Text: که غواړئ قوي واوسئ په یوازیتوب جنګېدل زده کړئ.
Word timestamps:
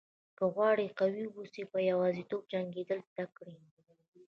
که 0.37 0.43
غواړئ 0.53 0.87
قوي 0.99 1.25
واوسئ 1.27 1.63
په 1.71 1.79
یوازیتوب 1.91 2.41
جنګېدل 2.53 2.99
زده 3.09 3.25
کړئ. 3.35 3.57